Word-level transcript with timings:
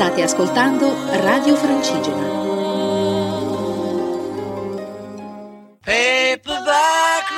State 0.00 0.22
ascoltando 0.22 0.94
Radio 1.12 1.54
Francigena. 1.56 2.22
Paperback 5.84 7.30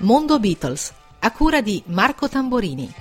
Mondo 0.00 0.38
Beatles, 0.38 0.92
a 1.20 1.30
cura 1.30 1.62
di 1.62 1.82
Marco 1.86 2.28
Tamborini. 2.28 2.92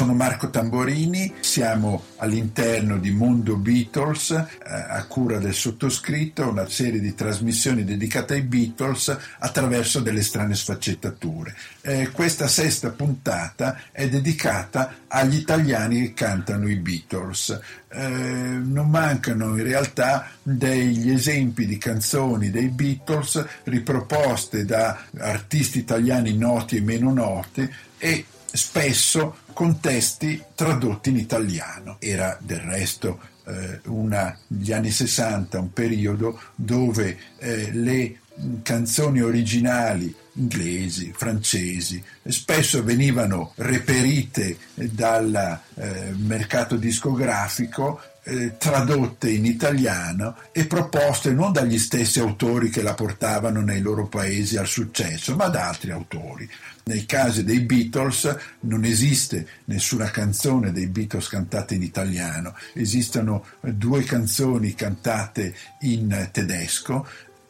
Sono 0.00 0.14
Marco 0.14 0.48
Tamborini, 0.48 1.30
siamo 1.40 2.04
all'interno 2.16 2.96
di 2.96 3.10
Mondo 3.10 3.56
Beatles 3.56 4.30
eh, 4.30 4.46
a 4.64 5.04
cura 5.04 5.36
del 5.36 5.52
sottoscritto, 5.52 6.48
una 6.48 6.66
serie 6.70 7.00
di 7.00 7.14
trasmissioni 7.14 7.84
dedicate 7.84 8.32
ai 8.32 8.40
Beatles 8.40 9.14
attraverso 9.40 10.00
delle 10.00 10.22
strane 10.22 10.54
sfaccettature. 10.54 11.54
Eh, 11.82 12.08
questa 12.12 12.48
sesta 12.48 12.88
puntata 12.92 13.78
è 13.92 14.08
dedicata 14.08 14.94
agli 15.06 15.34
italiani 15.34 16.00
che 16.00 16.14
cantano 16.14 16.66
i 16.66 16.76
Beatles. 16.76 17.60
Eh, 17.90 18.08
non 18.08 18.88
mancano 18.88 19.54
in 19.54 19.64
realtà 19.64 20.30
degli 20.42 21.10
esempi 21.10 21.66
di 21.66 21.76
canzoni 21.76 22.50
dei 22.50 22.68
Beatles 22.68 23.44
riproposte 23.64 24.64
da 24.64 24.98
artisti 25.18 25.76
italiani 25.76 26.34
noti 26.38 26.76
e 26.76 26.80
meno 26.80 27.12
noti 27.12 27.70
e 27.98 28.24
spesso 28.52 29.38
con 29.52 29.80
testi 29.80 30.42
tradotti 30.54 31.10
in 31.10 31.16
italiano. 31.16 31.96
Era 31.98 32.36
del 32.40 32.60
resto 32.60 33.20
eh, 33.46 33.80
una, 33.86 34.36
gli 34.46 34.72
anni 34.72 34.90
60 34.90 35.58
un 35.58 35.72
periodo 35.72 36.40
dove 36.54 37.18
eh, 37.38 37.70
le 37.72 38.18
canzoni 38.62 39.20
originali 39.20 40.14
inglesi, 40.34 41.12
francesi, 41.14 42.02
spesso 42.24 42.82
venivano 42.82 43.52
reperite 43.56 44.56
dal 44.74 45.60
eh, 45.74 46.12
mercato 46.16 46.76
discografico 46.76 48.00
eh, 48.22 48.56
tradotte 48.58 49.30
in 49.30 49.44
italiano 49.44 50.36
e 50.52 50.66
proposte 50.66 51.32
non 51.32 51.52
dagli 51.52 51.78
stessi 51.78 52.20
autori 52.20 52.70
che 52.70 52.82
la 52.82 52.94
portavano 52.94 53.60
nei 53.60 53.80
loro 53.80 54.06
paesi 54.06 54.56
al 54.56 54.66
successo, 54.66 55.36
ma 55.36 55.48
da 55.48 55.68
altri 55.68 55.90
autori. 55.90 56.48
Nei 56.84 57.06
casi 57.06 57.44
dei 57.44 57.60
Beatles 57.60 58.36
non 58.60 58.84
esiste 58.84 59.46
nessuna 59.66 60.10
canzone 60.10 60.72
dei 60.72 60.86
Beatles 60.86 61.28
cantata 61.28 61.74
in 61.74 61.82
italiano, 61.82 62.56
esistono 62.74 63.44
due 63.60 64.02
canzoni 64.02 64.74
cantate 64.74 65.54
in 65.82 66.28
tedesco, 66.32 67.06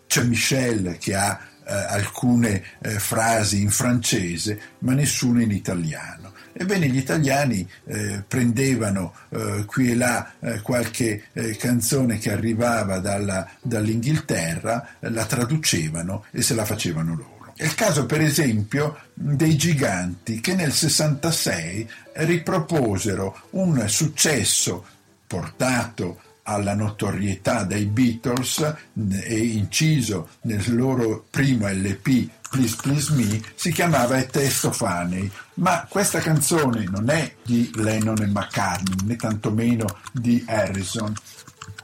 c'è 0.06 0.24
Michel 0.24 0.98
che 0.98 1.14
ha 1.14 1.40
eh, 1.64 1.72
alcune 1.72 2.64
eh, 2.80 2.98
frasi 2.98 3.60
in 3.60 3.70
francese, 3.70 4.60
ma 4.80 4.92
nessuna 4.92 5.42
in 5.42 5.52
italiano. 5.52 6.29
Ebbene, 6.60 6.88
gli 6.88 6.98
italiani 6.98 7.66
eh, 7.86 8.22
prendevano 8.28 9.14
eh, 9.30 9.64
qui 9.64 9.92
e 9.92 9.94
là 9.94 10.34
eh, 10.40 10.60
qualche 10.60 11.28
eh, 11.32 11.56
canzone 11.56 12.18
che 12.18 12.30
arrivava 12.30 12.98
dalla, 12.98 13.48
dall'Inghilterra, 13.62 14.96
la 14.98 15.24
traducevano 15.24 16.26
e 16.30 16.42
se 16.42 16.52
la 16.52 16.66
facevano 16.66 17.14
loro. 17.14 17.54
È 17.56 17.64
il 17.64 17.74
caso, 17.74 18.04
per 18.04 18.20
esempio, 18.20 18.98
dei 19.14 19.56
giganti 19.56 20.40
che 20.40 20.54
nel 20.54 20.74
66 20.74 21.88
riproposero 22.12 23.40
un 23.52 23.82
successo 23.88 24.84
portato 25.26 26.20
alla 26.50 26.74
notorietà 26.74 27.64
dei 27.64 27.86
Beatles 27.86 28.74
e 29.22 29.38
inciso 29.38 30.28
nel 30.42 30.74
loro 30.74 31.26
primo 31.30 31.68
LP 31.68 32.28
Please 32.50 32.76
Please 32.82 33.12
Me 33.12 33.40
si 33.54 33.70
chiamava 33.70 34.16
A 34.16 34.22
Testo 34.24 34.72
Funny, 34.72 35.30
ma 35.54 35.86
questa 35.88 36.18
canzone 36.18 36.84
non 36.90 37.08
è 37.08 37.32
di 37.44 37.70
Lennon 37.76 38.20
e 38.22 38.26
McCartney 38.26 39.06
né 39.06 39.14
tantomeno 39.14 39.86
di 40.12 40.44
Harrison, 40.48 41.14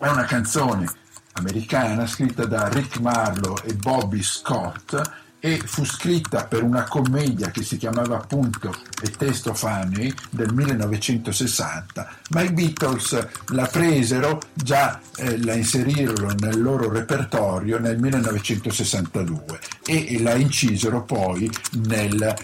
è 0.00 0.09
una 0.09 0.25
canzone 0.25 0.91
americana 1.34 2.06
scritta 2.06 2.47
da 2.47 2.66
Rick 2.69 2.98
Marlowe 2.98 3.62
e 3.65 3.75
Bobby 3.75 4.22
Scott 4.22 5.00
e 5.38 5.60
fu 5.64 5.84
scritta 5.84 6.47
per 6.47 6.62
una 6.62 6.84
commedia 6.84 7.50
che 7.50 7.62
si 7.62 7.76
chiamava 7.76 8.16
appunto 8.16 8.69
A 8.69 9.08
Testo 9.16 9.54
Funny 9.54 10.12
del 10.30 10.52
1960, 10.52 12.08
ma 12.30 12.42
i 12.42 12.52
Beatles 12.52 13.28
la 13.48 13.66
presero, 13.66 14.41
già 14.54 15.00
eh, 15.16 15.38
la 15.44 15.54
inserirono 15.54 16.34
nel 16.38 16.60
loro 16.60 16.91
repertorio 16.91 17.78
nel 17.78 17.98
1962 17.98 19.60
e, 19.86 20.20
la 20.20 20.34
incisero 20.34 21.04
poi 21.04 21.50
nel, 21.84 22.34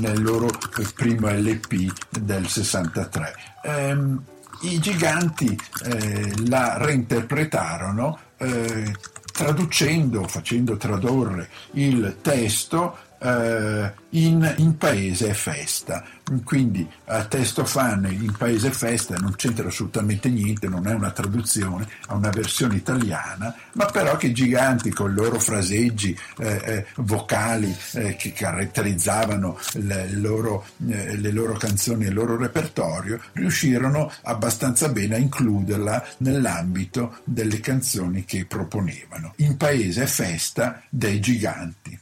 nel 0.00 0.22
loro 0.22 0.50
primo 0.94 1.28
LP 1.30 1.92
del 2.10 2.48
63. 2.48 3.34
Ehm, 3.64 4.22
I 4.62 4.78
giganti 4.78 5.58
eh, 5.84 6.32
la 6.46 6.76
reinterpretarono 6.76 8.18
eh, 8.38 8.92
traducendo, 9.32 10.28
facendo 10.28 10.76
tradurre 10.76 11.48
il 11.72 12.18
testo 12.20 12.96
eh, 13.18 13.92
in, 14.10 14.54
in, 14.58 14.76
paese 14.76 15.32
festa. 15.34 16.04
Quindi 16.44 16.88
a 17.06 17.24
testo 17.24 17.64
fan 17.64 18.06
in 18.10 18.34
paese 18.36 18.70
festa 18.70 19.16
non 19.16 19.34
c'entra 19.36 19.68
assolutamente 19.68 20.28
niente, 20.28 20.68
non 20.68 20.86
è 20.86 20.94
una 20.94 21.10
traduzione, 21.10 21.86
è 22.08 22.12
una 22.12 22.30
versione 22.30 22.76
italiana, 22.76 23.54
ma 23.72 23.86
però 23.86 24.16
che 24.16 24.28
i 24.28 24.32
giganti 24.32 24.90
con 24.90 25.10
i 25.10 25.14
loro 25.14 25.38
fraseggi 25.38 26.16
eh, 26.38 26.62
eh, 26.64 26.86
vocali 26.96 27.74
eh, 27.94 28.16
che 28.16 28.32
caratterizzavano 28.32 29.58
le 29.74 30.10
loro, 30.12 30.64
eh, 30.88 31.16
le 31.16 31.30
loro 31.30 31.54
canzoni 31.54 32.04
e 32.04 32.08
il 32.08 32.14
loro 32.14 32.36
repertorio 32.36 33.20
riuscirono 33.32 34.10
abbastanza 34.22 34.88
bene 34.88 35.16
a 35.16 35.18
includerla 35.18 36.04
nell'ambito 36.18 37.18
delle 37.24 37.60
canzoni 37.60 38.24
che 38.24 38.46
proponevano. 38.46 39.34
In 39.36 39.56
paese 39.56 40.06
festa 40.06 40.82
dei 40.88 41.20
giganti 41.20 41.98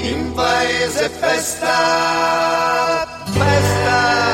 in 0.00 0.32
paese 0.34 1.08
festa, 1.08 3.06
festa. 3.26 4.27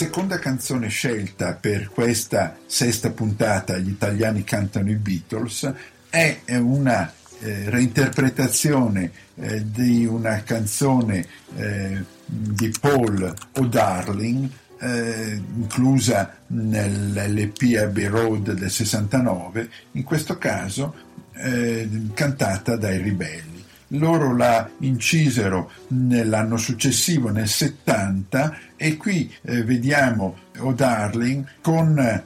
Seconda 0.00 0.38
canzone 0.38 0.88
scelta 0.88 1.52
per 1.52 1.90
questa 1.90 2.56
sesta 2.64 3.10
puntata 3.10 3.76
Gli 3.76 3.90
italiani 3.90 4.44
cantano 4.44 4.88
i 4.88 4.94
Beatles 4.94 5.70
è 6.08 6.40
una 6.56 7.12
eh, 7.40 7.68
reinterpretazione 7.68 9.10
eh, 9.34 9.62
di 9.70 10.06
una 10.06 10.42
canzone 10.42 11.26
eh, 11.54 12.02
di 12.24 12.72
Paul 12.80 13.30
O'Darling 13.52 14.48
eh, 14.78 15.42
inclusa 15.56 16.34
nell'LP 16.46 17.76
Abbey 17.76 18.06
Road 18.06 18.52
del 18.52 18.70
69, 18.70 19.68
in 19.92 20.02
questo 20.02 20.38
caso 20.38 20.94
eh, 21.34 21.86
cantata 22.14 22.76
dai 22.76 23.02
ribelli. 23.02 23.49
Loro 23.94 24.36
la 24.36 24.68
incisero 24.80 25.70
nell'anno 25.88 26.56
successivo, 26.56 27.30
nel 27.30 27.48
70, 27.48 28.58
e 28.76 28.96
qui 28.96 29.32
eh, 29.42 29.64
vediamo 29.64 30.36
O'Darling 30.58 31.44
con 31.60 32.22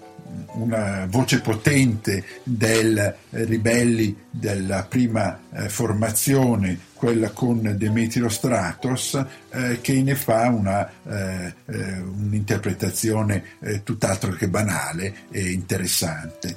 una 0.52 1.06
voce 1.08 1.40
potente 1.40 2.24
dei 2.42 2.96
eh, 2.96 3.14
ribelli 3.30 4.16
della 4.30 4.84
prima 4.84 5.40
eh, 5.52 5.68
formazione, 5.68 6.78
quella 6.94 7.30
con 7.30 7.74
Demetrio 7.76 8.28
Stratos, 8.28 9.22
eh, 9.50 9.80
che 9.80 10.02
ne 10.02 10.14
fa 10.14 10.48
una, 10.48 10.90
eh, 11.06 11.54
eh 11.66 11.98
un'interpretazione 12.00 13.44
eh, 13.60 13.82
tutt'altro 13.82 14.32
che 14.32 14.48
banale 14.48 15.14
e 15.30 15.50
interessante. 15.50 16.56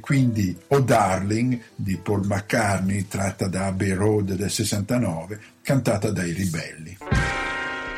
quindi 0.00 0.56
O 0.68 0.80
Darling 0.80 1.60
di 1.74 1.96
Paul 1.96 2.26
McCartney, 2.26 3.06
tratta 3.08 3.48
da 3.48 3.66
Abbey 3.66 3.92
Road 3.92 4.34
del 4.34 4.50
69, 4.50 5.40
cantata 5.62 6.10
dai 6.10 6.32
ribelli. 6.32 6.96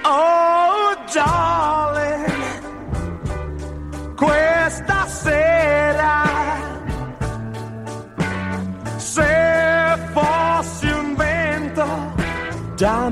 Oh, 0.03 0.95
darling, 1.13 2.25
questa 4.17 5.00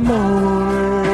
d'amore, 0.03 1.07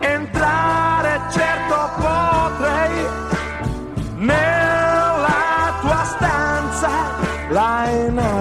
entrare 0.00 1.20
certo 1.30 1.90
potrei 1.96 3.06
nella 4.16 5.74
tua 5.80 6.04
stanza 6.04 6.90
là 7.50 7.88
in. 7.90 8.35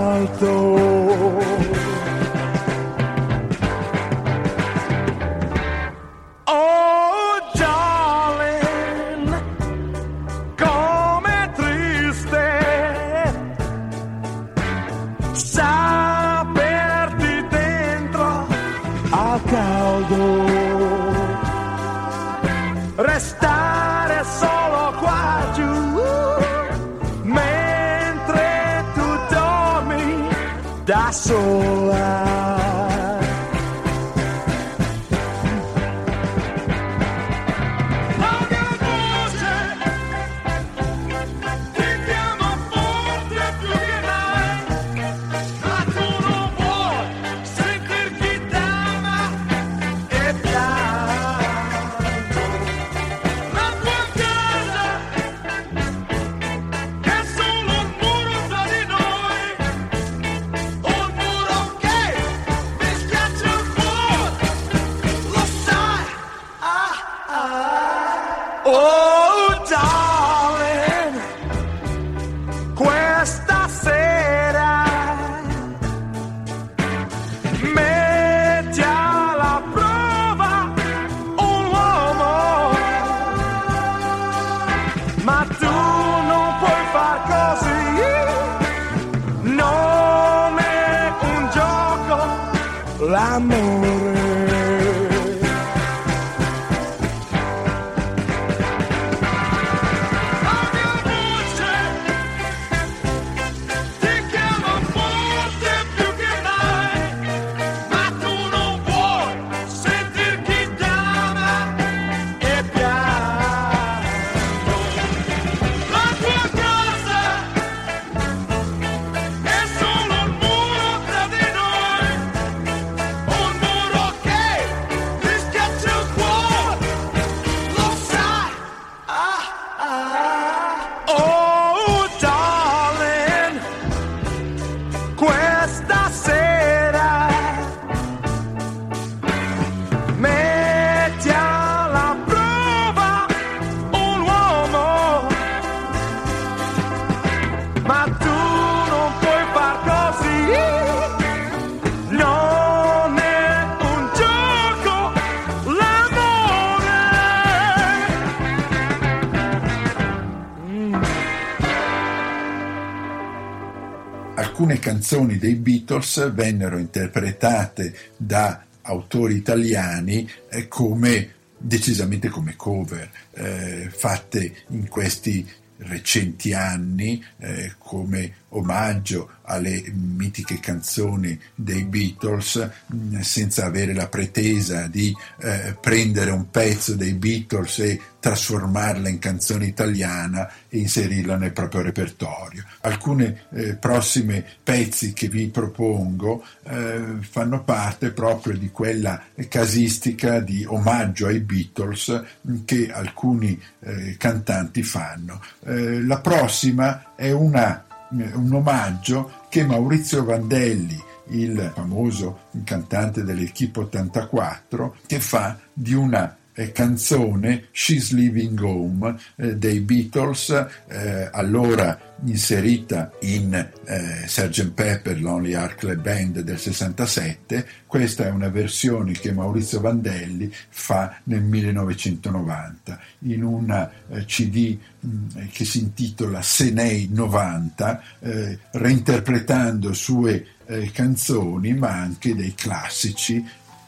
Beatles 165.96 166.34
vennero 166.34 166.78
interpretate 166.78 167.96
da 168.18 168.66
autori 168.82 169.36
italiani 169.36 170.30
eh, 170.50 170.68
come 170.68 171.34
decisamente 171.58 172.28
come 172.28 172.56
cover, 172.56 173.10
eh, 173.32 173.90
fatte 173.90 174.56
in 174.70 174.88
questi 174.90 175.48
recenti 175.78 176.54
anni 176.54 177.24
eh, 177.40 177.74
come 177.78 178.44
omaggio 178.56 179.30
alle 179.44 179.84
mitiche 179.94 180.60
canzoni 180.60 181.40
dei 181.54 181.84
Beatles 181.84 182.70
mm, 182.94 183.20
senza 183.20 183.66
avere 183.66 183.94
la 183.94 184.08
pretesa 184.08 184.88
di 184.88 185.16
eh, 185.42 185.76
prendere 185.80 186.32
un 186.32 186.50
pezzo 186.50 186.96
dei 186.96 187.14
Beatles 187.14 187.80
e 187.80 188.02
trasformarla 188.26 189.08
in 189.08 189.20
canzone 189.20 189.68
italiana 189.68 190.50
e 190.68 190.80
inserirla 190.80 191.38
nel 191.38 191.54
proprio 191.54 191.84
repertorio. 191.84 192.64
Alcuni 192.82 193.38
eh, 193.54 193.76
prossimi 193.76 194.44
pezzi 194.64 195.14
che 195.14 195.28
vi 195.28 195.46
propongo 195.50 196.44
eh, 196.64 197.04
fanno 197.20 197.64
parte 197.64 198.10
proprio 198.10 198.58
di 198.58 198.72
quella 198.72 199.22
casistica 199.48 200.40
di 200.40 200.66
omaggio 200.68 201.28
ai 201.28 201.40
Beatles 201.40 202.24
che 202.66 202.92
alcuni 202.92 203.62
eh, 203.82 204.16
cantanti 204.18 204.82
fanno. 204.82 205.40
Eh, 205.64 206.02
la 206.02 206.20
prossima 206.20 207.14
è 207.16 207.32
una, 207.32 207.85
un 208.10 208.52
omaggio 208.54 209.32
che 209.50 209.64
Maurizio 209.64 210.24
Vandelli 210.24 211.02
il 211.30 211.72
famoso 211.74 212.40
cantante 212.64 213.24
dell'Equipe 213.24 213.80
84, 213.82 214.96
che 215.08 215.20
fa 215.20 215.58
di 215.74 215.94
una 215.94 216.30
eh, 216.30 216.45
canzone 216.72 217.68
She's 217.72 218.12
Living 218.12 218.60
Home 218.62 219.16
eh, 219.36 219.58
dei 219.58 219.82
Beatles, 219.82 220.50
eh, 220.88 221.30
allora 221.32 222.00
inserita 222.24 223.12
in 223.22 223.54
eh, 223.54 224.24
Sgt. 224.26 224.72
Pepper 224.72 225.20
Lonely 225.20 225.52
Heart 225.52 225.76
Club 225.76 226.02
Band 226.02 226.40
del 226.40 226.58
67. 226.58 227.68
Questa 227.86 228.26
è 228.26 228.30
una 228.30 228.48
versione 228.48 229.12
che 229.12 229.34
Maurizio 229.34 229.82
Vandelli 229.82 230.52
fa 230.70 231.20
nel 231.24 231.42
1990 231.42 233.00
in 233.20 233.44
una 233.44 233.92
eh, 234.10 234.24
CD 234.26 234.78
mh, 235.00 235.08
mm, 235.08 235.28
che 235.52 235.66
si 235.66 235.80
intitola 235.80 236.42
Senei 236.42 237.10
90, 237.12 238.02
eh, 238.20 238.60
reinterpretando 238.72 239.94
sue 239.94 240.48
canzoni 240.94 241.76
ma 241.76 241.92
anche 241.92 242.34
dei 242.34 242.56
classici 242.56 243.46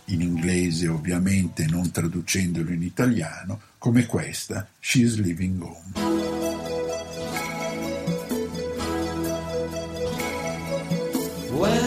in 0.08 0.22
inglese 0.22 0.88
ovviamente, 0.88 1.66
non 1.66 1.92
traducendolo 1.92 2.72
in 2.72 2.84
italiano, 2.84 3.62
come 3.78 4.06
questa, 4.06 4.68
She's 4.80 5.18
Living 5.18 5.62
Home. 5.62 6.26
Wednesday 11.52 11.87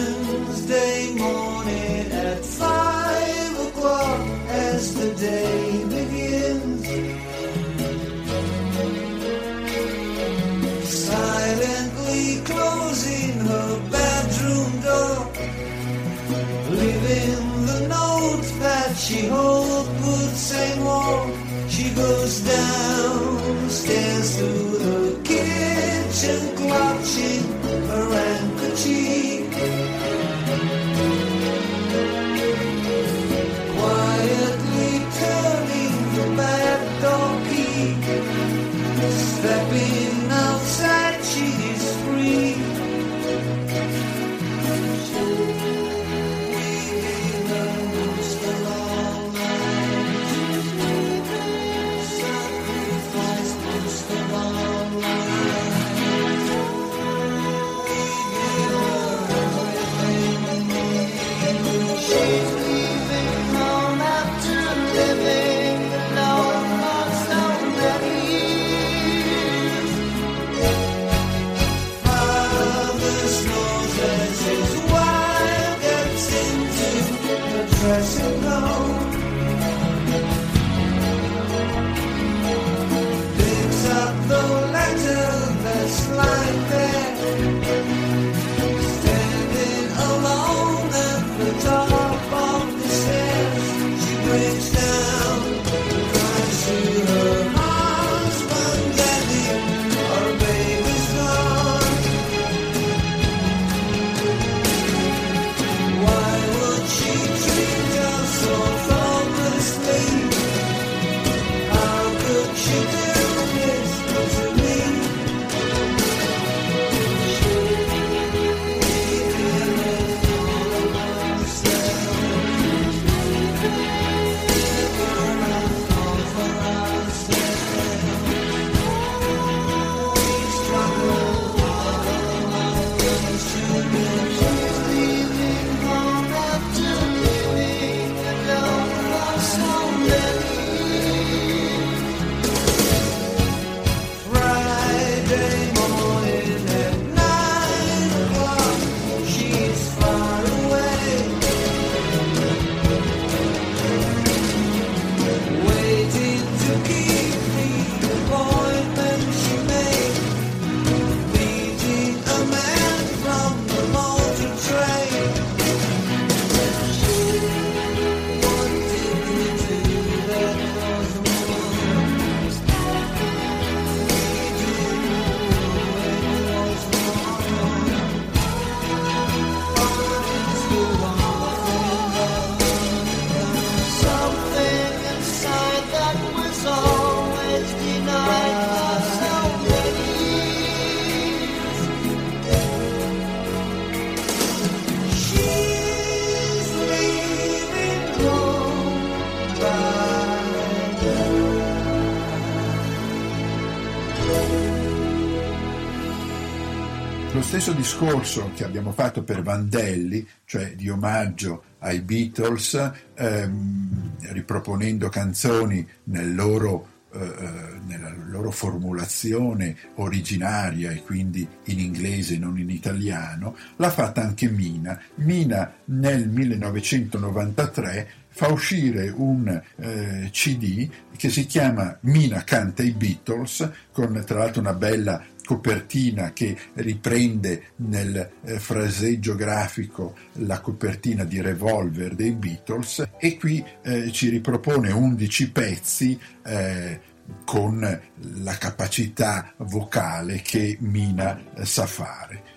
stesso 207.51 207.73
discorso 207.73 208.51
che 208.55 208.63
abbiamo 208.63 208.93
fatto 208.93 209.23
per 209.23 209.43
Vandelli, 209.43 210.25
cioè 210.45 210.73
di 210.73 210.87
omaggio 210.87 211.63
ai 211.79 211.99
Beatles, 211.99 212.91
ehm, 213.13 214.19
riproponendo 214.31 215.09
canzoni 215.09 215.85
nel 216.05 216.33
loro 216.33 216.91
eh, 217.13 217.19
eh, 217.19 217.79
nella 217.87 218.13
loro 218.29 218.51
formulazione 218.51 219.75
originaria 219.95 220.91
e 220.91 221.01
quindi 221.03 221.45
in 221.65 221.79
inglese 221.79 222.37
non 222.37 222.57
in 222.57 222.69
italiano, 222.69 223.57
l'ha 223.75 223.89
fatta 223.89 224.21
anche 224.21 224.49
Mina. 224.49 224.97
Mina 225.15 225.73
nel 225.85 226.29
1993 226.29 228.07
fa 228.29 228.47
uscire 228.47 229.09
un 229.13 229.61
eh, 229.75 230.29
CD 230.31 230.89
che 231.17 231.29
si 231.29 231.45
chiama 231.45 231.97
Mina 232.03 232.45
canta 232.45 232.81
i 232.81 232.91
Beatles, 232.91 233.69
con 233.91 234.23
tra 234.25 234.39
l'altro 234.39 234.61
una 234.61 234.73
bella 234.73 235.21
copertina 235.43 236.33
che 236.33 236.57
riprende 236.75 237.71
nel 237.77 238.31
eh, 238.43 238.59
fraseggio 238.59 239.35
grafico 239.35 240.15
la 240.33 240.59
copertina 240.61 241.23
di 241.23 241.41
Revolver 241.41 242.15
dei 242.15 242.31
Beatles 242.31 243.09
e 243.17 243.37
qui 243.37 243.63
eh, 243.81 244.11
ci 244.11 244.29
ripropone 244.29 244.91
11 244.91 245.51
pezzi 245.51 246.19
eh, 246.43 246.99
con 247.45 248.01
la 248.43 248.57
capacità 248.57 249.53
vocale 249.57 250.41
che 250.41 250.77
Mina 250.79 251.53
eh, 251.55 251.65
sa 251.65 251.85
fare. 251.85 252.50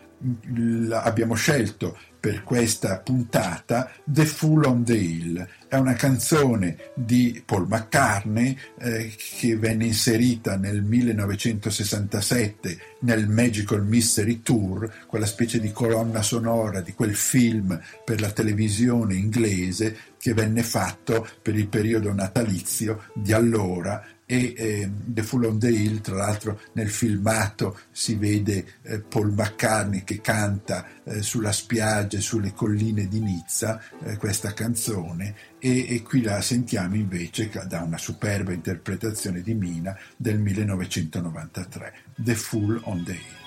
Abbiamo 0.91 1.35
scelto 1.35 1.97
per 2.25 2.43
questa 2.43 3.01
puntata 3.01 3.91
The 4.03 4.25
Fool 4.25 4.65
on 4.65 4.83
the 4.83 4.95
Hill. 4.95 5.47
È 5.69 5.77
una 5.77 5.93
canzone 5.93 6.93
di 6.95 7.43
Paul 7.45 7.67
McCartney 7.69 8.59
eh, 8.79 9.15
che 9.39 9.59
venne 9.59 9.85
inserita 9.85 10.57
nel 10.57 10.83
1967 10.83 12.79
nel 13.01 13.29
Magical 13.29 13.85
Mystery 13.85 14.41
Tour, 14.41 14.91
quella 15.07 15.27
specie 15.27 15.61
di 15.61 15.71
colonna 15.71 16.23
sonora 16.23 16.81
di 16.81 16.95
quel 16.95 17.15
film 17.15 17.79
per 18.03 18.23
la 18.23 18.31
televisione 18.31 19.17
inglese 19.17 20.13
che 20.19 20.33
venne 20.33 20.63
fatto 20.63 21.29
per 21.43 21.55
il 21.55 21.69
periodo 21.69 22.11
natalizio 22.15 23.05
di 23.13 23.35
allora 23.35 24.03
e 24.27 24.55
eh, 24.57 24.91
The 25.07 25.23
Full 25.23 25.45
on 25.45 25.59
the 25.59 25.69
Hill, 25.69 26.01
tra 26.01 26.17
l'altro 26.17 26.61
nel 26.73 26.89
filmato 26.89 27.81
si 27.91 28.15
vede 28.15 28.65
eh, 28.83 29.01
Paul 29.01 29.33
McCartney 29.33 30.05
che 30.05 30.21
canta 30.21 30.87
eh, 31.05 31.23
sulla 31.23 31.53
spiaggia, 31.53 32.21
sulle 32.21 32.55
colline 32.55 33.07
di 33.09 33.21
Nizza 33.21 33.81
eh, 34.03 34.17
questa 34.17 34.53
canzone 34.53 35.35
e, 35.59 35.95
e, 35.95 36.03
qui 36.03 36.23
la 36.23 36.41
sentiamo 36.41 36.95
invece 36.95 37.51
da 37.67 37.83
una 37.83 37.99
superba 37.99 38.53
interpretazione 38.53 39.41
di 39.41 39.55
Mina 39.55 39.97
del 40.17 40.39
1993, 40.39 41.95
The 42.17 42.35
Full 42.35 42.81
on 42.85 43.05
the 43.05 43.13
Hill. 43.13 43.44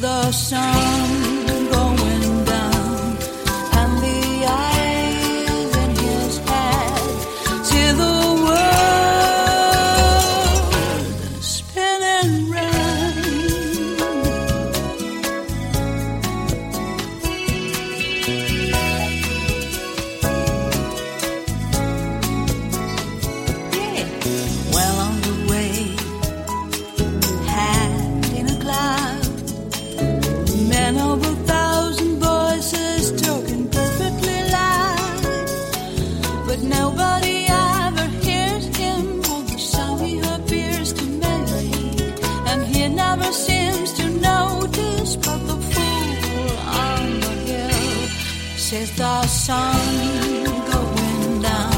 the 0.00 0.30
sun. 0.30 1.17
sun 49.28 50.44
going 50.70 51.42
down. 51.42 51.77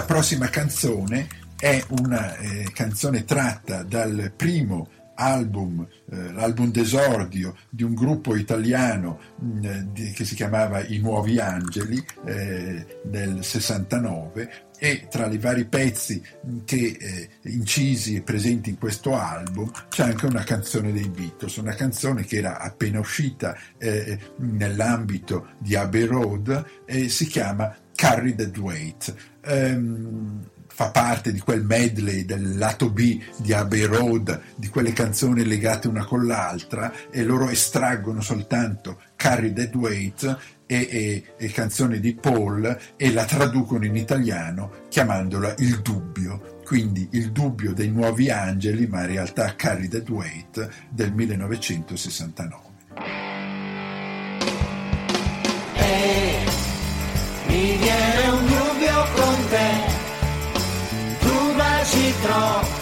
La 0.00 0.06
prossima 0.06 0.48
canzone 0.48 1.28
è 1.58 1.84
una 1.88 2.34
eh, 2.38 2.70
canzone 2.72 3.26
tratta 3.26 3.82
dal 3.82 4.32
primo 4.34 4.88
album, 5.14 5.86
eh, 6.10 6.32
l'album 6.32 6.70
d'esordio 6.70 7.54
di 7.68 7.82
un 7.82 7.92
gruppo 7.92 8.34
italiano 8.34 9.20
mh, 9.36 9.68
mm, 9.68 9.92
di, 9.92 10.10
che 10.12 10.24
si 10.24 10.34
chiamava 10.34 10.82
I 10.86 10.98
Nuovi 11.00 11.38
Angeli 11.38 12.02
eh, 12.24 13.00
del 13.04 13.44
69 13.44 14.68
e 14.78 15.08
tra 15.10 15.26
i 15.26 15.36
vari 15.36 15.66
pezzi 15.66 16.22
che 16.64 16.96
eh, 16.98 17.28
incisi 17.50 18.16
e 18.16 18.22
presenti 18.22 18.70
in 18.70 18.78
questo 18.78 19.14
album 19.14 19.70
c'è 19.90 20.04
anche 20.04 20.24
una 20.24 20.44
canzone 20.44 20.90
dei 20.90 21.08
Beatles, 21.08 21.56
una 21.56 21.74
canzone 21.74 22.24
che 22.24 22.38
era 22.38 22.58
appena 22.58 23.00
uscita 23.00 23.54
eh, 23.76 24.18
nell'ambito 24.36 25.50
di 25.58 25.76
Abbey 25.76 26.04
Road 26.04 26.64
e 26.86 27.10
si 27.10 27.26
chiama 27.26 27.76
Carry 28.00 28.34
the 28.34 28.50
Weight. 28.58 29.14
Um, 29.44 30.42
fa 30.66 30.90
parte 30.90 31.32
di 31.32 31.40
quel 31.40 31.62
medley 31.62 32.24
del 32.24 32.56
lato 32.56 32.88
B 32.88 33.20
di 33.36 33.52
Abbey 33.52 33.82
Road, 33.82 34.40
di 34.56 34.68
quelle 34.68 34.94
canzoni 34.94 35.44
legate 35.44 35.86
una 35.86 36.06
con 36.06 36.26
l'altra 36.26 37.10
e 37.10 37.22
loro 37.22 37.50
estraggono 37.50 38.22
soltanto 38.22 39.02
Carry 39.16 39.52
That 39.52 39.74
Weight 39.74 40.38
e, 40.64 40.88
e, 40.90 41.24
e, 41.36 41.50
canzoni 41.50 42.00
di 42.00 42.14
Paul 42.14 42.74
e 42.96 43.12
la 43.12 43.26
traducono 43.26 43.84
in 43.84 43.96
italiano 43.96 44.86
chiamandola 44.88 45.56
Il 45.58 45.82
Dubbio. 45.82 46.62
Quindi 46.64 47.06
il 47.12 47.32
dubbio 47.32 47.74
dei 47.74 47.90
nuovi 47.90 48.30
angeli, 48.30 48.86
ma 48.86 49.02
in 49.02 49.08
realtà 49.08 49.54
Carry 49.56 49.88
That 49.88 50.08
Weight 50.08 50.70
del 50.88 51.12
1969. 51.12 53.29
Eletro 62.20 62.79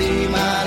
Fatima. 0.00 0.59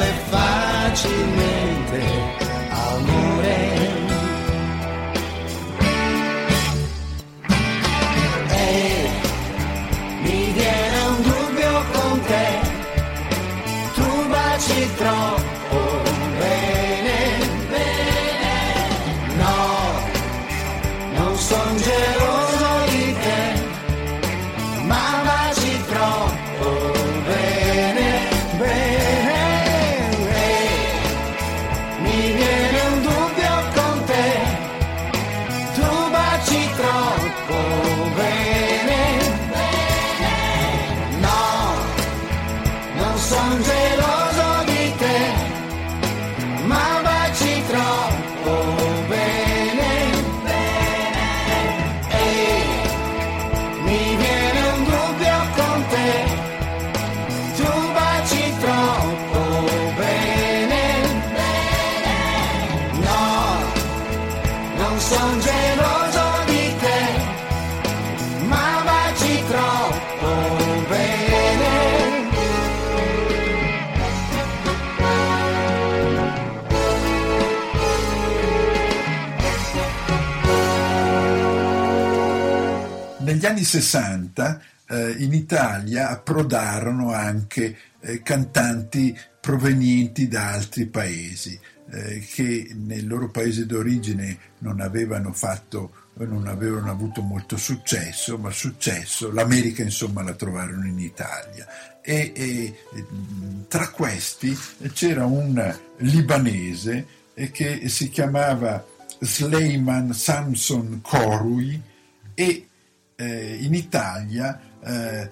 Negli 83.43 83.51
anni 83.51 83.65
60 83.65 84.61
eh, 84.87 85.15
in 85.17 85.33
Italia 85.33 86.07
approdarono 86.11 87.11
anche 87.11 87.77
eh, 87.99 88.21
cantanti 88.21 89.19
provenienti 89.41 90.29
da 90.29 90.51
altri 90.51 90.85
paesi 90.85 91.59
eh, 91.91 92.19
che 92.19 92.73
nel 92.73 93.05
loro 93.05 93.29
paese 93.31 93.65
d'origine 93.65 94.37
non 94.59 94.79
avevano 94.79 95.33
fatto 95.33 95.91
non 96.19 96.47
avevano 96.47 96.89
avuto 96.89 97.21
molto 97.21 97.57
successo, 97.57 98.37
ma 98.37 98.49
successo, 98.49 99.29
l'America 99.29 99.83
insomma 99.83 100.23
la 100.23 100.35
trovarono 100.35 100.85
in 100.85 100.99
Italia. 100.99 101.67
E, 102.01 102.31
e, 102.33 102.75
tra 103.67 103.89
questi 103.89 104.57
c'era 104.93 105.25
un 105.25 105.77
libanese 105.97 107.05
eh, 107.33 107.51
che 107.51 107.89
si 107.89 108.07
chiamava 108.07 108.85
Sleiman 109.19 110.13
Samson 110.13 111.01
Korui 111.01 111.81
e 112.35 112.67
eh, 113.23 113.57
in 113.61 113.73
Italia, 113.73 114.59
eh, 114.83 115.29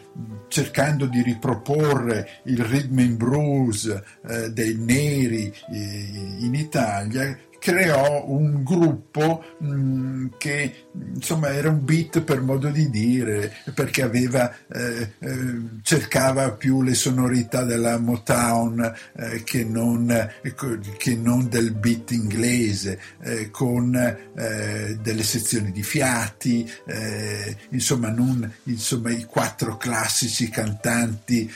cercando 0.48 1.06
di 1.06 1.22
riproporre 1.22 2.42
il 2.46 2.64
rhythm 2.64 3.00
and 3.00 3.18
blues 3.18 4.02
eh, 4.28 4.52
dei 4.52 4.76
neri 4.76 5.54
eh, 5.72 6.38
in 6.40 6.54
Italia, 6.54 7.38
creò 7.62 8.26
un 8.28 8.64
gruppo 8.64 9.44
mh, 9.60 10.30
che 10.40 10.88
insomma 11.14 11.50
era 11.50 11.70
un 11.70 11.86
beat 11.86 12.22
per 12.22 12.42
modo 12.42 12.70
di 12.70 12.90
dire 12.90 13.54
perché 13.76 14.02
aveva 14.02 14.52
eh, 14.68 15.14
eh, 15.20 15.62
cercava 15.84 16.54
più 16.54 16.82
le 16.82 16.96
sonorità 16.96 17.64
della 17.64 18.00
Motown 18.00 18.92
eh, 19.16 19.44
che, 19.44 19.64
non, 19.64 20.32
che, 20.98 21.16
non, 21.16 21.50
del 21.50 21.74
beat 21.74 22.10
inglese 22.10 23.00
eh, 23.22 23.52
con 23.52 23.96
eh, 23.96 24.98
delle 25.00 25.24
sezioni 25.24 25.72
di 25.72 25.84
fiati 25.84 26.68
insomma, 27.70 28.10
non, 28.10 28.52
insomma 28.64 29.12
i 29.12 29.24
quattro 29.26 29.78
classici 29.78 30.50
cantanti 30.50 31.50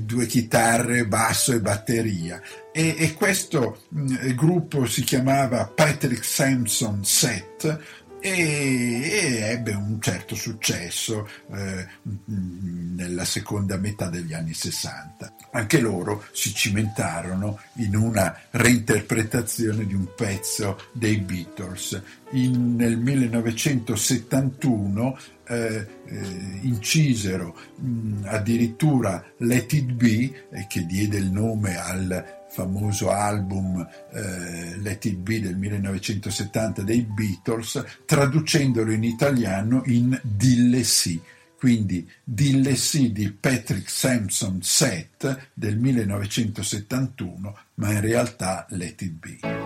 due 0.00 0.26
chitarre 0.26 1.06
basso 1.06 1.52
e 1.52 1.60
batteria 1.60 2.40
e, 2.72 2.96
e 2.98 3.14
questo 3.14 3.82
mh, 3.88 4.34
gruppo 4.34 4.86
si 4.86 5.02
chiamava 5.02 5.66
Patrick 5.66 6.24
Sampson 6.24 7.04
Set 7.04 8.00
e, 8.24 9.40
ebbe 9.42 9.74
un 9.74 10.00
certo 10.00 10.36
successo 10.36 11.28
eh, 11.50 11.84
nella 12.24 13.24
seconda 13.24 13.76
metà 13.76 14.08
degli 14.08 14.32
anni 14.32 14.54
60. 14.54 15.34
Anche 15.50 15.80
loro 15.80 16.24
si 16.30 16.54
cimentarono 16.54 17.58
in 17.78 17.96
una 17.96 18.38
reinterpretazione 18.50 19.84
di 19.86 19.94
un 19.94 20.06
pezzo 20.14 20.78
dei 20.92 21.16
Beatles. 21.18 22.00
In, 22.30 22.76
nel 22.76 22.96
1971 22.96 25.18
eh, 25.48 25.86
eh, 26.06 26.60
incisero 26.62 27.58
mh, 27.74 28.26
addirittura 28.26 29.24
Let 29.38 29.72
It 29.72 29.92
Be, 29.92 30.46
eh, 30.52 30.66
che 30.68 30.86
diede 30.86 31.18
il 31.18 31.32
nome 31.32 31.76
al 31.76 32.41
famoso 32.52 33.10
album 33.10 33.86
eh, 34.12 34.76
Let 34.76 35.06
It 35.06 35.16
Be 35.16 35.40
del 35.40 35.56
1970 35.56 36.82
dei 36.82 37.02
Beatles, 37.02 37.82
traducendolo 38.04 38.92
in 38.92 39.04
italiano 39.04 39.82
in 39.86 40.18
Dille 40.22 40.84
Sì. 40.84 41.20
Quindi 41.56 42.08
Dille 42.22 42.74
Sì 42.74 43.12
di 43.12 43.32
Patrick 43.32 43.88
Sampson 43.88 44.60
Set 44.62 45.50
del 45.54 45.78
1971, 45.78 47.58
ma 47.74 47.92
in 47.92 48.00
realtà 48.00 48.66
Let 48.70 49.00
It 49.00 49.12
Be. 49.12 49.61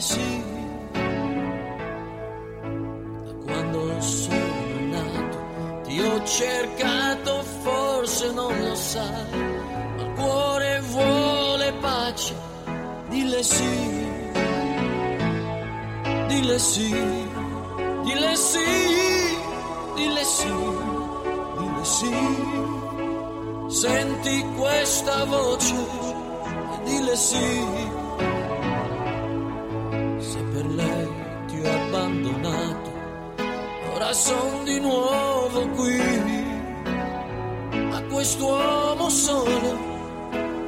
Sì. 0.00 0.42
Da 3.24 3.32
quando 3.44 4.00
sono 4.00 4.80
nato 4.90 5.38
ti 5.84 6.00
ho 6.00 6.24
cercato, 6.24 7.42
forse 7.62 8.32
non 8.32 8.52
lo 8.60 8.74
sai, 8.74 9.30
ma 9.96 10.02
il 10.02 10.12
cuore 10.14 10.80
vuole 10.90 11.72
pace, 11.80 12.34
dille 13.08 13.42
sì. 13.42 14.06
Dille 16.28 16.58
sì, 16.58 16.94
dille 18.04 18.36
sì, 18.36 18.64
dille 19.94 20.24
sì, 20.24 20.54
dille 21.56 21.84
sì. 21.84 22.16
Senti 23.68 24.44
questa 24.56 25.24
voce 25.24 25.74
e 25.74 26.82
dille 26.84 27.16
sì. 27.16 27.97
Son 34.14 34.64
di 34.64 34.80
nuovo 34.80 35.68
qui, 35.76 36.00
a 37.92 38.02
quest'uomo 38.10 39.10
solo, 39.10 39.78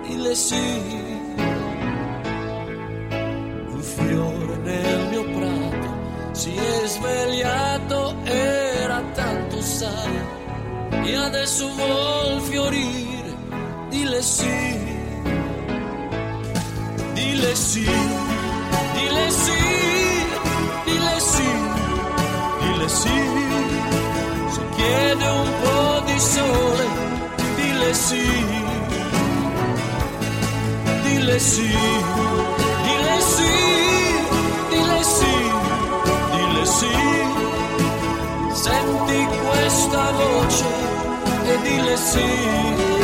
dille 0.03 0.35
sì. 0.35 0.99
Un 3.73 3.81
fiore 3.81 4.57
nel 4.63 5.09
mio 5.09 5.25
prato 5.25 5.89
si 6.33 6.55
è 6.55 6.87
svegliato, 6.87 8.15
era 8.25 9.03
tanto 9.15 9.63
sale, 9.63 10.21
e 11.05 11.15
adesso 11.15 11.67
vuol 11.77 12.41
fiorire, 12.43 13.35
dille 13.89 14.21
sì. 14.21 14.89
Dille 17.15 17.55
sì, 17.55 17.91
dille 18.95 19.31
sì, 19.31 19.60
sole, 26.21 26.87
dille 27.57 27.95
sì, 27.95 28.45
dille 31.03 31.39
sì, 31.39 31.71
dille 32.85 33.21
sì, 33.21 33.53
dille 34.71 35.03
sì, 35.03 35.37
dille 36.31 36.65
sì. 36.67 36.97
Senti 38.53 39.27
questa 39.47 40.11
voce 40.13 40.65
e 41.47 41.59
dille 41.63 41.97
sì. 41.97 43.00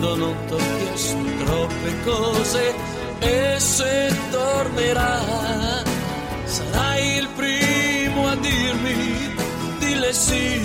Non 0.00 0.34
t'ho 0.48 0.56
chiesto 0.56 1.16
troppe 1.44 1.90
cose 2.04 2.74
e 3.20 3.60
se 3.60 4.16
tornerà 4.30 5.20
sarai 6.44 7.16
il 7.18 7.28
primo 7.36 8.26
a 8.28 8.34
dirmi 8.36 9.34
dille 9.78 10.12
sì, 10.12 10.60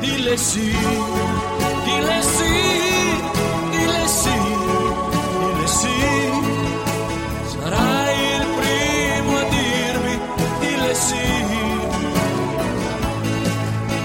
dille 0.00 0.36
sì, 0.38 0.74
dille 1.84 2.22
sì, 2.22 2.56
dille 3.74 4.06
sì, 4.06 4.38
dille 5.52 5.66
sì, 5.66 5.98
sarai 7.52 8.16
il 8.36 8.46
primo 8.58 9.36
a 9.36 9.44
dirmi 9.58 10.18
dille 10.60 10.94
sì, 10.94 11.26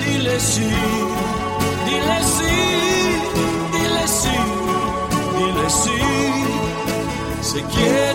dille 0.04 0.40
sì. 0.40 1.01
to 7.62 7.68
give. 7.76 8.11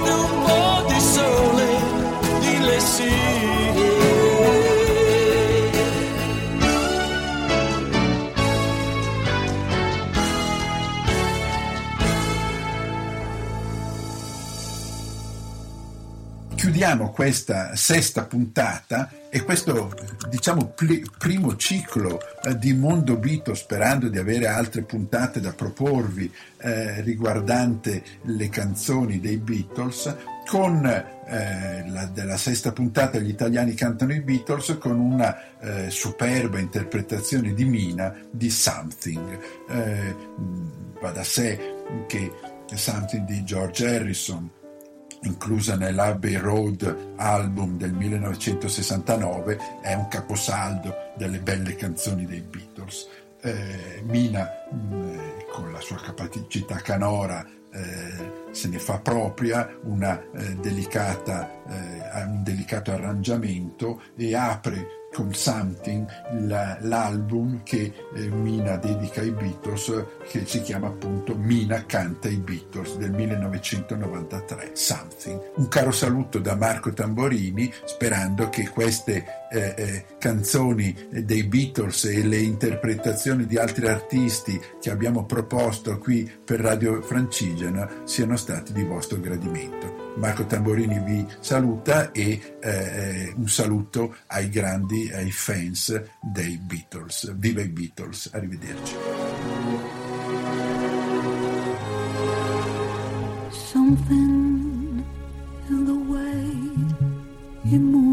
Chiudiamo 16.76 17.10
questa 17.10 17.74
sesta 17.74 18.26
puntata 18.26 19.10
e 19.30 19.42
questo 19.44 19.96
diciamo 20.28 20.66
pl- 20.74 21.10
primo 21.16 21.56
ciclo 21.56 22.20
eh, 22.44 22.58
di 22.58 22.74
Mondo 22.74 23.16
Bito 23.16 23.54
sperando 23.54 24.10
di 24.10 24.18
avere 24.18 24.46
altre 24.46 24.82
puntate 24.82 25.40
da 25.40 25.54
proporvi 25.54 26.30
eh, 26.58 27.00
riguardante 27.00 28.02
le 28.24 28.50
canzoni 28.50 29.20
dei 29.20 29.38
Beatles 29.38 30.14
con 30.46 30.84
eh, 30.84 31.84
la, 31.88 32.04
della 32.12 32.36
sesta 32.36 32.72
puntata 32.72 33.18
gli 33.20 33.30
italiani 33.30 33.72
cantano 33.72 34.12
i 34.12 34.20
Beatles 34.20 34.76
con 34.78 35.00
una 35.00 35.58
eh, 35.58 35.88
superba 35.88 36.58
interpretazione 36.58 37.54
di 37.54 37.64
Mina 37.64 38.14
di 38.30 38.50
Something. 38.50 39.38
Eh, 39.70 40.16
va 41.00 41.10
da 41.10 41.24
sé 41.24 41.58
che 42.06 42.30
Something 42.74 43.24
di 43.24 43.44
George 43.44 43.88
Harrison 43.88 44.50
inclusa 45.22 45.76
nell'Abbey 45.76 46.36
Road 46.36 47.14
album 47.16 47.76
del 47.76 47.92
1969, 47.92 49.58
è 49.82 49.94
un 49.94 50.08
caposaldo 50.08 50.94
delle 51.16 51.40
belle 51.40 51.74
canzoni 51.74 52.26
dei 52.26 52.42
Beatles. 52.42 53.08
Eh, 53.40 54.02
Mina, 54.04 54.48
mh, 54.70 54.94
mm, 54.94 55.18
con 55.52 55.72
la 55.72 55.80
sua 55.80 55.96
capacità 55.96 56.76
canora, 56.76 57.44
eh, 57.72 58.44
se 58.52 58.68
ne 58.68 58.78
fa 58.78 58.98
propria 58.98 59.68
una, 59.82 60.20
eh, 60.32 60.54
delicata, 60.56 61.50
eh, 61.68 62.24
un 62.24 62.42
delicato 62.42 62.92
arrangiamento 62.92 64.02
e 64.16 64.34
apre 64.34 65.05
con 65.16 65.32
Something 65.32 66.06
l'album 66.42 67.62
che 67.62 67.90
eh, 68.14 68.28
Mina 68.28 68.76
dedica 68.76 69.22
ai 69.22 69.30
Beatles 69.30 70.04
che 70.28 70.44
si 70.44 70.60
chiama 70.60 70.88
appunto 70.88 71.34
Mina 71.34 71.86
canta 71.86 72.28
i 72.28 72.36
Beatles 72.36 72.98
del 72.98 73.12
1993 73.12 74.72
Something. 74.74 75.52
Un 75.54 75.68
caro 75.68 75.90
saluto 75.90 76.38
da 76.38 76.54
Marco 76.54 76.92
Tamborini 76.92 77.72
sperando 77.86 78.50
che 78.50 78.68
queste 78.68 79.46
eh, 79.50 79.74
eh, 79.74 80.04
canzoni 80.18 80.94
dei 81.24 81.44
Beatles 81.44 82.04
e 82.04 82.22
le 82.22 82.36
interpretazioni 82.36 83.46
di 83.46 83.56
altri 83.56 83.88
artisti 83.88 84.60
che 84.78 84.90
abbiamo 84.90 85.24
proposto 85.24 85.96
qui 85.96 86.30
per 86.44 86.60
Radio 86.60 87.00
Francigena 87.00 88.02
siano 88.04 88.36
stati 88.36 88.74
di 88.74 88.84
vostro 88.84 89.18
gradimento 89.18 90.05
Marco 90.16 90.46
Tamborini 90.46 90.98
vi 91.00 91.26
saluta 91.40 92.10
e 92.12 92.56
eh, 92.60 93.32
un 93.36 93.48
saluto 93.48 94.16
ai 94.28 94.48
grandi, 94.48 95.10
ai 95.12 95.30
fans 95.30 96.02
dei 96.20 96.58
Beatles. 96.58 97.34
Viva 97.36 97.60
i 97.60 97.68
Beatles, 97.68 98.30
arrivederci. 98.32 98.94
Something 103.50 105.04
in 105.68 105.84
the 105.84 105.92
way 105.92 106.46
you 107.64 107.78
move 107.78 108.05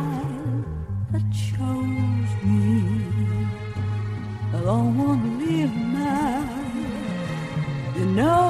mine 0.00 0.64
that 1.12 1.26
chose 1.48 2.32
me. 2.44 2.70
I 4.56 4.60
don't 4.64 4.96
want 4.98 5.20
to 8.00 8.06
know. 8.06 8.49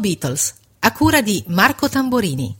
Beatles, 0.00 0.54
a 0.80 0.92
cura 0.92 1.20
di 1.20 1.42
Marco 1.48 1.88
Tamborini. 1.88 2.56